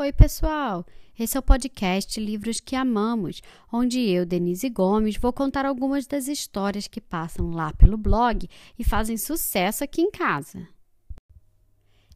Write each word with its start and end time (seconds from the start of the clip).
Oi, 0.00 0.14
pessoal! 0.14 0.86
Esse 1.18 1.36
é 1.36 1.40
o 1.40 1.42
podcast 1.42 2.18
Livros 2.18 2.58
que 2.58 2.74
Amamos, 2.74 3.42
onde 3.70 4.00
eu, 4.00 4.24
Denise 4.24 4.70
Gomes, 4.70 5.18
vou 5.18 5.30
contar 5.30 5.66
algumas 5.66 6.06
das 6.06 6.26
histórias 6.26 6.88
que 6.88 7.02
passam 7.02 7.50
lá 7.50 7.74
pelo 7.74 7.98
blog 7.98 8.48
e 8.78 8.82
fazem 8.82 9.18
sucesso 9.18 9.84
aqui 9.84 10.00
em 10.00 10.10
casa. 10.10 10.66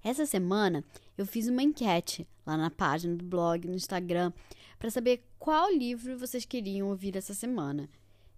Essa 0.02 0.25
semana 0.25 0.82
eu 1.18 1.26
fiz 1.26 1.46
uma 1.46 1.62
enquete 1.62 2.26
lá 2.46 2.57
na 2.57 2.70
página 2.70 3.16
do 3.16 3.25
blog, 3.26 3.68
no 3.68 3.75
Instagram, 3.75 4.32
para 4.79 4.89
saber 4.89 5.22
qual 5.39 5.71
livro 5.71 6.18
vocês 6.18 6.46
queriam 6.46 6.89
ouvir 6.89 7.18
essa 7.18 7.35
semana. 7.35 7.86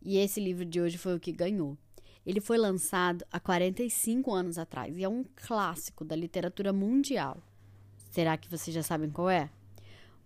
E 0.03 0.19
esse 0.19 0.41
livro 0.41 0.65
de 0.65 0.81
hoje 0.81 0.99
foi 0.99 1.15
o 1.15 1.21
que 1.21 1.31
ganhou. 1.31 1.79
Ele 2.27 2.41
foi 2.41 2.59
lançado 2.59 3.25
há 3.31 3.39
45 3.39 4.35
anos 4.35 4.59
atrás 4.59 4.99
e 4.99 5.05
é 5.05 5.09
um 5.09 5.25
clássico 5.37 6.05
da 6.05 6.17
literatura 6.17 6.73
mundial. 6.73 7.41
Será 8.17 8.35
que 8.39 8.49
vocês 8.49 8.75
já 8.75 8.83
sabem 8.83 9.11
qual 9.11 9.29
é? 9.29 9.51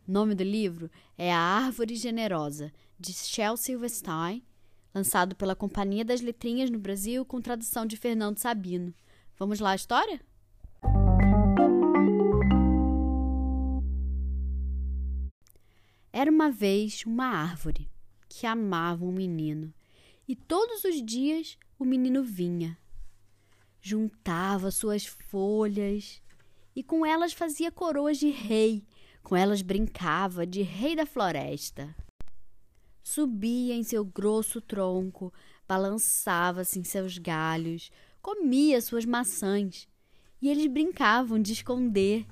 O 0.07 0.12
nome 0.12 0.33
do 0.33 0.45
livro 0.45 0.89
é 1.19 1.33
A 1.33 1.41
Árvore 1.41 1.97
Generosa, 1.97 2.73
de 2.97 3.12
Shel 3.12 3.57
Silverstein, 3.57 4.45
lançado 4.95 5.35
pela 5.35 5.57
Companhia 5.57 6.05
das 6.05 6.21
Letrinhas 6.21 6.71
no 6.71 6.79
Brasil, 6.79 7.25
com 7.25 7.41
tradução 7.41 7.84
de 7.84 7.97
Fernando 7.97 8.39
Sabino. 8.39 8.95
Vamos 9.37 9.59
lá 9.59 9.73
a 9.73 9.75
história? 9.75 10.21
Era 16.12 16.31
uma 16.31 16.48
vez 16.48 17.05
uma 17.05 17.27
árvore 17.27 17.91
que 18.29 18.47
amava 18.47 19.05
um 19.05 19.11
menino, 19.11 19.75
e 20.29 20.37
todos 20.37 20.84
os 20.84 21.05
dias 21.05 21.59
o 21.77 21.84
menino 21.84 22.23
vinha. 22.23 22.79
Juntava 23.81 24.70
suas 24.70 25.05
folhas 25.05 26.23
e 26.81 26.83
com 26.83 27.05
elas 27.05 27.34
fazia 27.34 27.70
coroas 27.70 28.17
de 28.17 28.31
rei, 28.31 28.83
com 29.23 29.36
elas 29.36 29.61
brincava 29.61 30.47
de 30.47 30.62
rei 30.62 30.97
da 30.97 31.05
floresta. 31.05 31.95
Subia 33.03 33.75
em 33.75 33.83
seu 33.83 34.03
grosso 34.03 34.62
tronco, 34.62 35.31
balançava-se 35.69 36.78
em 36.78 36.83
seus 36.83 37.19
galhos, 37.19 37.91
comia 38.23 38.81
suas 38.81 39.05
maçãs, 39.05 39.86
e 40.41 40.48
eles 40.48 40.67
brincavam 40.69 41.39
de 41.39 41.53
esconder. 41.53 42.27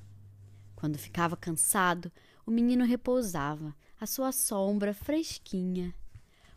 Quando 0.74 0.96
ficava 0.96 1.36
cansado, 1.36 2.10
o 2.46 2.50
menino 2.50 2.86
repousava, 2.86 3.76
à 4.00 4.06
sua 4.06 4.32
sombra 4.32 4.94
fresquinha. 4.94 5.94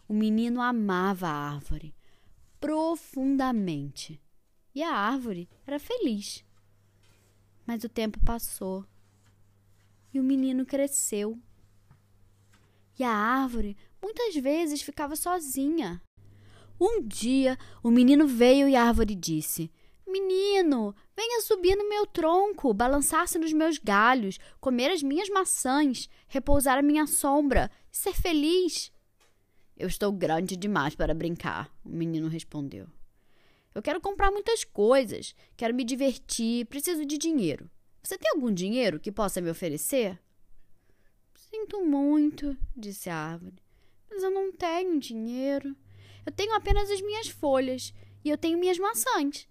O 0.08 0.14
menino 0.14 0.62
amava 0.62 1.28
a 1.28 1.56
árvore 1.56 1.94
profundamente, 2.58 4.22
e 4.74 4.82
a 4.82 4.94
árvore 4.94 5.50
era 5.68 5.78
feliz. 5.78 6.42
Mas 7.66 7.84
o 7.84 7.90
tempo 7.90 8.20
passou 8.26 8.86
e 10.14 10.20
o 10.20 10.24
menino 10.24 10.66
cresceu. 10.66 11.38
E 13.00 13.04
a 13.04 13.12
árvore 13.12 13.78
muitas 14.02 14.36
vezes 14.36 14.82
ficava 14.82 15.16
sozinha. 15.16 16.02
Um 16.80 17.02
dia 17.02 17.58
o 17.84 17.90
menino 17.90 18.28
veio 18.28 18.68
e 18.68 18.76
a 18.76 18.84
árvore 18.84 19.16
disse: 19.16 19.72
Menino, 20.08 20.94
venha 21.16 21.42
subir 21.42 21.76
no 21.76 21.88
meu 21.88 22.06
tronco, 22.06 22.74
balançar-se 22.74 23.38
nos 23.40 23.54
meus 23.54 23.78
galhos, 23.78 24.38
comer 24.60 24.92
as 24.92 25.02
minhas 25.02 25.30
maçãs, 25.30 26.10
repousar 26.28 26.78
à 26.78 26.82
minha 26.82 27.08
sombra 27.08 27.72
e 27.92 27.98
ser 27.98 28.14
feliz. 28.14 28.92
Eu 29.78 29.88
estou 29.88 30.12
grande 30.12 30.56
demais 30.56 30.96
para 30.96 31.14
brincar, 31.14 31.72
o 31.84 31.90
menino 31.90 32.28
respondeu. 32.28 32.88
Eu 33.74 33.82
quero 33.82 34.02
comprar 34.02 34.32
muitas 34.32 34.64
coisas, 34.64 35.34
quero 35.56 35.74
me 35.74 35.84
divertir, 35.84 36.66
preciso 36.66 37.06
de 37.06 37.18
dinheiro. 37.18 37.70
Você 38.04 38.18
tem 38.18 38.32
algum 38.32 38.52
dinheiro 38.54 39.00
que 39.00 39.12
possa 39.12 39.40
me 39.40 39.50
oferecer? 39.50 40.20
Sinto 41.36 41.84
muito, 41.86 42.58
disse 42.76 43.10
a 43.10 43.16
árvore, 43.16 43.62
mas 44.10 44.24
eu 44.24 44.30
não 44.30 44.52
tenho 44.52 45.00
dinheiro. 45.00 45.76
Eu 46.26 46.32
tenho 46.32 46.54
apenas 46.54 46.90
as 46.90 47.02
minhas 47.02 47.28
folhas 47.28 47.94
e 48.24 48.30
eu 48.30 48.38
tenho 48.38 48.58
minhas 48.58 48.78
maçãs. 48.78 49.48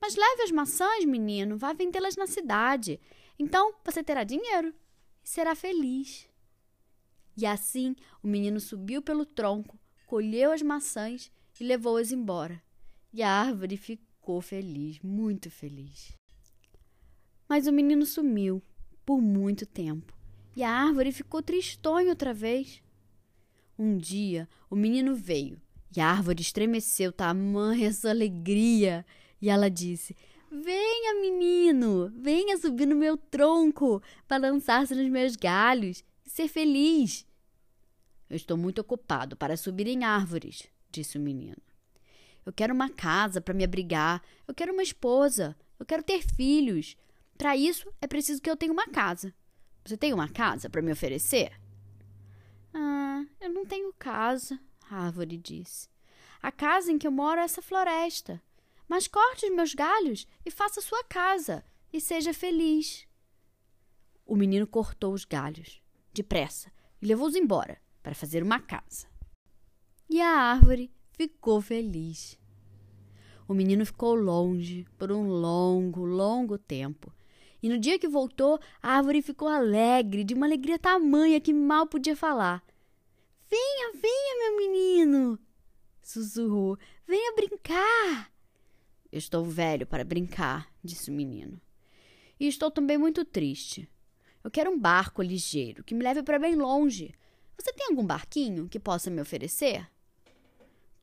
Mas 0.00 0.16
leve 0.16 0.42
as 0.42 0.50
maçãs, 0.50 1.04
menino, 1.04 1.56
vá 1.56 1.72
vendê-las 1.72 2.16
na 2.16 2.26
cidade. 2.26 3.00
Então 3.38 3.74
você 3.84 4.02
terá 4.02 4.24
dinheiro 4.24 4.74
e 5.22 5.28
será 5.28 5.54
feliz. 5.54 6.28
E 7.36 7.44
assim 7.44 7.96
o 8.22 8.28
menino 8.28 8.60
subiu 8.60 9.02
pelo 9.02 9.26
tronco, 9.26 9.78
colheu 10.06 10.52
as 10.52 10.62
maçãs 10.62 11.30
e 11.60 11.64
levou-as 11.64 12.12
embora. 12.12 12.62
E 13.16 13.22
a 13.22 13.30
árvore 13.30 13.76
ficou 13.76 14.40
feliz, 14.40 14.98
muito 14.98 15.48
feliz. 15.48 16.18
Mas 17.48 17.68
o 17.68 17.72
menino 17.72 18.04
sumiu 18.04 18.60
por 19.06 19.20
muito 19.22 19.64
tempo 19.64 20.12
e 20.56 20.64
a 20.64 20.68
árvore 20.68 21.12
ficou 21.12 21.40
tristonha 21.40 22.08
outra 22.08 22.34
vez. 22.34 22.82
Um 23.78 23.96
dia 23.96 24.48
o 24.68 24.74
menino 24.74 25.14
veio 25.14 25.62
e 25.96 26.00
a 26.00 26.10
árvore 26.10 26.42
estremeceu 26.42 27.12
tamanha 27.12 27.92
sua 27.92 28.10
alegria 28.10 29.06
e 29.40 29.48
ela 29.48 29.70
disse: 29.70 30.16
Venha, 30.50 31.20
menino, 31.20 32.12
venha 32.16 32.58
subir 32.58 32.86
no 32.86 32.96
meu 32.96 33.16
tronco, 33.16 34.02
balançar-se 34.28 34.92
nos 34.92 35.08
meus 35.08 35.36
galhos 35.36 36.02
e 36.26 36.30
ser 36.30 36.48
feliz. 36.48 37.24
Eu 38.28 38.34
estou 38.34 38.56
muito 38.56 38.80
ocupado 38.80 39.36
para 39.36 39.56
subir 39.56 39.86
em 39.86 40.02
árvores, 40.02 40.64
disse 40.90 41.16
o 41.16 41.20
menino. 41.20 41.63
Eu 42.44 42.52
quero 42.52 42.74
uma 42.74 42.90
casa 42.90 43.40
para 43.40 43.54
me 43.54 43.64
abrigar. 43.64 44.22
Eu 44.46 44.54
quero 44.54 44.72
uma 44.72 44.82
esposa. 44.82 45.56
Eu 45.78 45.86
quero 45.86 46.02
ter 46.02 46.22
filhos. 46.22 46.96
Para 47.36 47.56
isso, 47.56 47.92
é 48.00 48.06
preciso 48.06 48.40
que 48.40 48.50
eu 48.50 48.56
tenha 48.56 48.72
uma 48.72 48.86
casa. 48.86 49.34
Você 49.84 49.96
tem 49.96 50.12
uma 50.12 50.28
casa 50.28 50.70
para 50.70 50.82
me 50.82 50.92
oferecer? 50.92 51.52
Ah, 52.72 53.24
eu 53.40 53.52
não 53.52 53.66
tenho 53.66 53.92
casa, 53.94 54.58
a 54.90 55.06
árvore 55.06 55.36
disse. 55.36 55.88
A 56.42 56.50
casa 56.52 56.90
em 56.92 56.98
que 56.98 57.06
eu 57.06 57.12
moro 57.12 57.40
é 57.40 57.44
essa 57.44 57.62
floresta. 57.62 58.42
Mas 58.88 59.08
corte 59.08 59.46
os 59.46 59.54
meus 59.54 59.74
galhos 59.74 60.26
e 60.44 60.50
faça 60.50 60.80
sua 60.80 61.02
casa 61.04 61.64
e 61.92 62.00
seja 62.00 62.34
feliz. 62.34 63.06
O 64.26 64.36
menino 64.36 64.66
cortou 64.66 65.12
os 65.12 65.24
galhos, 65.24 65.82
depressa, 66.12 66.70
e 67.00 67.06
levou-os 67.06 67.34
embora 67.34 67.80
para 68.02 68.14
fazer 68.14 68.42
uma 68.42 68.60
casa. 68.60 69.06
E 70.08 70.20
a 70.20 70.28
árvore 70.28 70.92
ficou 71.16 71.60
feliz. 71.60 72.38
O 73.46 73.54
menino 73.54 73.84
ficou 73.84 74.14
longe 74.14 74.86
por 74.98 75.12
um 75.12 75.26
longo, 75.26 76.04
longo 76.04 76.58
tempo. 76.58 77.12
E 77.62 77.68
no 77.68 77.78
dia 77.78 77.98
que 77.98 78.08
voltou, 78.08 78.58
a 78.82 78.96
árvore 78.96 79.22
ficou 79.22 79.48
alegre, 79.48 80.24
de 80.24 80.34
uma 80.34 80.46
alegria 80.46 80.78
tamanha 80.78 81.40
que 81.40 81.52
mal 81.52 81.86
podia 81.86 82.16
falar. 82.16 82.62
Venha, 83.48 83.92
venha, 83.92 84.50
meu 84.50 84.56
menino! 84.58 85.38
sussurrou. 86.02 86.78
Venha 87.06 87.34
brincar! 87.34 88.30
Eu 89.10 89.18
estou 89.18 89.44
velho 89.44 89.86
para 89.86 90.04
brincar, 90.04 90.70
disse 90.82 91.10
o 91.10 91.14
menino. 91.14 91.60
E 92.38 92.46
estou 92.46 92.70
também 92.70 92.98
muito 92.98 93.24
triste. 93.24 93.88
Eu 94.42 94.50
quero 94.50 94.70
um 94.70 94.78
barco 94.78 95.22
ligeiro 95.22 95.82
que 95.84 95.94
me 95.94 96.02
leve 96.02 96.22
para 96.22 96.38
bem 96.38 96.54
longe. 96.54 97.14
Você 97.56 97.72
tem 97.72 97.86
algum 97.88 98.04
barquinho 98.04 98.68
que 98.68 98.80
possa 98.80 99.10
me 99.10 99.22
oferecer? 99.22 99.88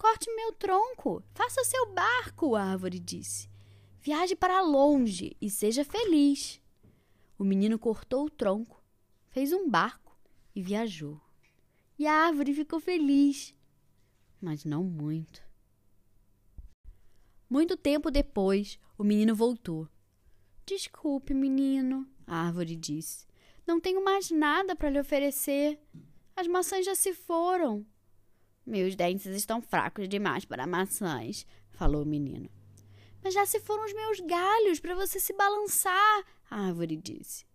Corte 0.02 0.36
meu 0.36 0.52
tronco, 0.54 1.22
faça 1.32 1.64
seu 1.64 1.94
barco, 1.94 2.56
a 2.56 2.64
árvore 2.64 2.98
disse. 2.98 3.48
Viaje 4.00 4.36
para 4.36 4.60
longe 4.60 5.38
e 5.40 5.48
seja 5.48 5.86
feliz. 5.86 6.60
O 7.38 7.44
menino 7.44 7.78
cortou 7.78 8.26
o 8.26 8.30
tronco, 8.32 8.84
fez 9.30 9.54
um 9.54 9.70
barco 9.70 10.20
e 10.56 10.64
viajou. 10.64 11.22
E 12.00 12.08
a 12.08 12.14
árvore 12.14 12.52
ficou 12.52 12.80
feliz, 12.80 13.54
mas 14.42 14.66
não 14.66 14.84
muito. 14.84 15.44
Muito 17.48 17.78
tempo 17.78 18.10
depois, 18.10 18.80
o 18.98 19.04
menino 19.04 19.36
voltou. 19.36 19.88
Desculpe, 20.66 21.32
menino, 21.32 22.10
a 22.26 22.48
árvore 22.48 22.76
disse. 22.76 23.28
Não 23.68 23.80
tenho 23.80 24.04
mais 24.04 24.32
nada 24.32 24.76
para 24.76 24.90
lhe 24.90 25.00
oferecer. 25.00 25.80
As 26.36 26.48
maçãs 26.48 26.88
já 26.88 26.96
se 26.96 27.14
foram. 27.14 27.86
Meus 28.66 28.96
dentes 28.96 29.26
estão 29.26 29.62
fracos 29.62 30.08
demais 30.08 30.46
para 30.46 30.68
maçãs, 30.68 31.46
falou 31.72 32.04
o 32.04 32.06
menino. 32.06 32.50
Mas 33.24 33.34
já 33.34 33.46
se 33.46 33.60
foram 33.60 33.86
os 33.86 33.94
meus 33.94 34.20
galhos 34.20 34.80
para 34.80 34.96
você 34.96 35.20
se 35.20 35.34
balançar, 35.34 36.26
a 36.50 36.68
árvore 36.68 36.96
disse. 36.96 37.46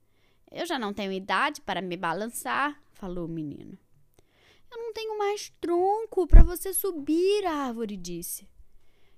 Eu 0.50 0.66
já 0.66 0.78
não 0.78 0.92
tenho 0.92 1.12
idade 1.12 1.60
para 1.60 1.80
me 1.80 1.96
balançar, 1.96 2.80
falou 2.92 3.26
o 3.26 3.28
menino. 3.28 3.78
Eu 4.70 4.78
não 4.78 4.92
tenho 4.92 5.18
mais 5.18 5.52
tronco 5.60 6.26
para 6.26 6.42
você 6.42 6.72
subir, 6.72 7.46
a 7.46 7.66
árvore 7.66 7.96
disse. 7.96 8.48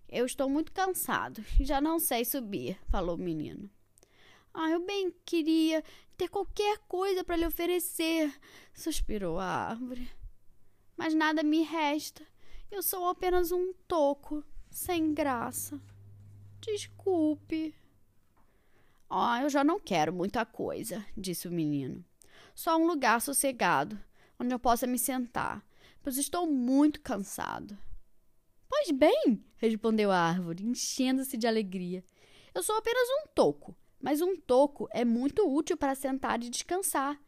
Eu 0.08 0.26
estou 0.26 0.49
muito 0.49 0.73
cansado 0.73 1.44
e 1.58 1.64
já 1.64 1.81
não 1.81 1.99
sei 1.99 2.25
subir, 2.25 2.79
falou 2.88 3.17
o 3.17 3.20
menino. 3.20 3.70
Ah, 4.52 4.70
eu 4.70 4.84
bem 4.84 5.12
queria 5.25 5.82
ter 6.17 6.29
qualquer 6.29 6.79
coisa 6.88 7.23
para 7.23 7.37
lhe 7.37 7.46
oferecer, 7.46 8.32
suspirou 8.75 9.38
a 9.38 9.46
árvore 9.46 10.11
mas 11.08 11.14
nada 11.14 11.43
me 11.43 11.62
resta. 11.62 12.22
Eu 12.70 12.82
sou 12.82 13.08
apenas 13.08 13.50
um 13.50 13.72
toco, 13.87 14.44
sem 14.70 15.14
graça. 15.14 15.81
Desculpe. 16.60 17.75
Ah, 19.08 19.40
eu 19.40 19.49
já 19.49 19.64
não 19.64 19.81
quero 19.81 20.12
muita 20.12 20.44
coisa, 20.44 21.02
disse 21.16 21.49
o 21.49 21.50
menino. 21.50 22.05
Só 22.55 22.76
um 22.76 22.87
lugar 22.87 23.22
sossegado, 23.22 23.99
onde 24.38 24.52
eu 24.52 24.58
possa 24.58 24.87
me 24.87 24.99
sentar, 24.99 25.66
pois 26.02 26.19
estou 26.19 26.46
muito 26.46 27.00
cansado. 27.00 27.78
Pois 28.69 28.90
bem, 28.90 29.43
respondeu 29.56 30.10
a 30.10 30.19
árvore, 30.19 30.62
enchendo-se 30.62 31.38
de 31.38 31.46
alegria. 31.46 32.05
Eu 32.55 32.62
sou 32.62 32.76
apenas 32.76 33.08
um 33.08 33.28
toco, 33.34 33.75
mas 33.99 34.20
um 34.20 34.37
toco 34.37 34.87
é 34.90 35.06
muito 35.06 35.50
útil 35.50 35.78
para 35.78 35.94
sentar 35.94 36.43
e 36.43 36.50
descansar. 36.50 37.19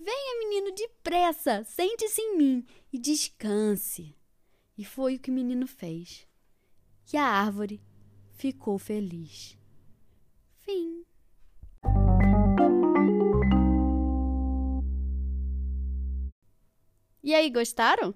Venha, 0.00 0.38
menino, 0.38 0.72
depressa, 0.72 1.64
sente-se 1.64 2.20
em 2.20 2.38
mim 2.38 2.66
e 2.92 2.98
descanse. 2.98 4.14
E 4.76 4.84
foi 4.84 5.16
o 5.16 5.18
que 5.18 5.28
o 5.28 5.34
menino 5.34 5.66
fez. 5.66 6.24
E 7.12 7.16
a 7.16 7.24
árvore 7.24 7.82
ficou 8.30 8.78
feliz. 8.78 9.58
Fim. 10.60 11.04
E 17.20 17.34
aí, 17.34 17.50
gostaram? 17.50 18.14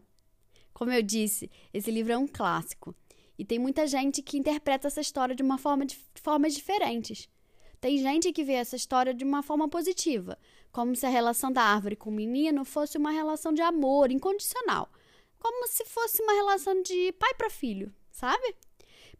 Como 0.73 0.93
eu 0.93 1.03
disse, 1.03 1.51
esse 1.75 1.91
livro 1.91 2.13
é 2.13 2.19
um 2.19 2.29
clássico. 2.29 2.95
E 3.37 3.45
tem 3.45 3.59
muita 3.59 3.89
gente 3.89 4.23
que 4.23 4.39
interpreta 4.39 4.87
essa 4.87 5.01
história 5.01 5.35
de 5.35 5.43
uma 5.43 5.59
forma 5.59 5.85
de 5.85 5.99
formas 6.15 6.55
diferentes. 6.55 7.29
Tem 7.83 7.99
gente 7.99 8.33
que 8.33 8.45
vê 8.45 8.53
essa 8.53 8.77
história 8.77 9.13
de 9.13 9.25
uma 9.25 9.43
forma 9.43 9.69
positiva, 9.69 10.39
como 10.71 10.95
se 10.95 11.05
a 11.05 11.09
relação 11.09 11.51
da 11.51 11.65
árvore 11.65 11.97
com 11.97 12.11
o 12.11 12.13
menino 12.13 12.65
fosse 12.65 12.97
uma 12.97 13.11
relação 13.11 13.53
de 13.53 13.61
amor 13.61 14.13
incondicional, 14.13 14.89
como 15.37 15.67
se 15.67 15.85
fosse 15.87 16.23
uma 16.23 16.33
relação 16.33 16.81
de 16.81 17.11
pai 17.15 17.35
para 17.35 17.51
filho, 17.51 17.93
sabe? 18.13 18.55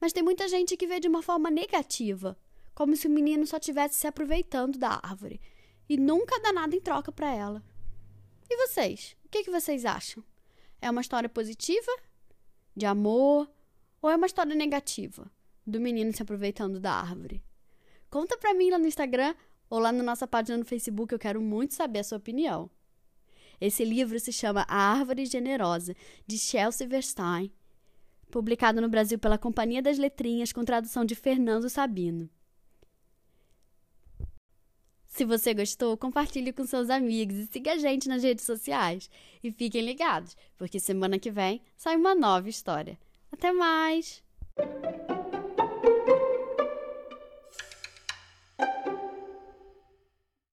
Mas 0.01 0.13
tem 0.13 0.23
muita 0.23 0.47
gente 0.47 0.77
que 0.77 0.87
vê 0.87 1.01
de 1.01 1.09
uma 1.09 1.23
forma 1.23 1.51
negativa, 1.51 2.39
como 2.73 2.95
se 2.95 3.09
o 3.09 3.11
menino 3.11 3.45
só 3.49 3.57
estivesse 3.57 3.97
se 3.97 4.07
aproveitando 4.07 4.79
da 4.79 5.01
árvore 5.03 5.41
e 5.89 5.97
nunca 5.97 6.39
dá 6.39 6.53
nada 6.53 6.77
em 6.77 6.81
troca 6.81 7.11
para 7.11 7.35
ela. 7.35 7.65
E 8.49 8.57
vocês? 8.69 9.17
O 9.25 9.29
que, 9.29 9.43
que 9.43 9.51
vocês 9.51 9.85
acham? 9.85 10.23
É 10.81 10.89
uma 10.89 11.01
história 11.01 11.29
positiva? 11.29 11.91
De 12.77 12.87
amor? 12.87 13.51
Ou 14.01 14.09
é 14.09 14.15
uma 14.15 14.27
história 14.29 14.55
negativa? 14.55 15.29
Do 15.67 15.81
menino 15.81 16.13
se 16.13 16.23
aproveitando 16.23 16.79
da 16.79 16.93
árvore? 16.93 17.43
Conta 18.13 18.37
pra 18.37 18.53
mim 18.53 18.69
lá 18.69 18.79
no 18.79 18.87
Instagram 18.87 19.35
ou 19.71 19.79
lá 19.79 19.91
na 19.91 20.03
nossa 20.03 20.27
página 20.27 20.59
no 20.59 20.67
Facebook, 20.67 21.15
eu 21.15 21.19
quero 21.19 21.41
muito 21.41 21.73
saber 21.73 22.01
a 22.01 22.05
sua 22.05 22.19
opinião. 22.19 22.71
Esse 23.59 23.87
livro 23.87 24.21
se 24.21 24.31
chama 24.31 24.67
A 24.69 24.77
Árvore 24.93 25.25
Generosa, 25.25 25.97
de 26.27 26.37
Chelsea 26.37 26.87
Verstein, 26.87 27.51
publicado 28.31 28.83
no 28.83 28.89
Brasil 28.91 29.19
pela 29.19 29.39
Companhia 29.39 29.81
das 29.81 29.97
Letrinhas, 29.97 30.53
com 30.53 30.63
tradução 30.63 31.07
de 31.07 31.15
Fernando 31.15 31.71
Sabino. 31.71 32.29
Se 35.07 35.25
você 35.25 35.55
gostou, 35.55 35.97
compartilhe 35.97 36.53
com 36.53 36.67
seus 36.67 36.91
amigos 36.91 37.37
e 37.37 37.47
siga 37.47 37.73
a 37.73 37.79
gente 37.79 38.11
nas 38.11 38.23
redes 38.23 38.45
sociais. 38.45 39.09
E 39.43 39.51
fiquem 39.51 39.81
ligados, 39.81 40.37
porque 40.59 40.79
semana 40.79 41.19
que 41.19 41.31
vem 41.31 41.63
sai 41.79 41.97
uma 41.97 42.15
nova 42.15 42.49
história. 42.51 42.99
Até 43.31 43.53
mais! 43.53 44.23